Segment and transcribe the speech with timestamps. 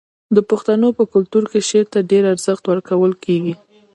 [0.35, 3.53] د پښتنو په کلتور کې شعر ته ډیر ارزښت ورکول کیږي.